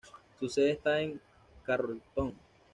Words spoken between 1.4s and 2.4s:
Carrollton.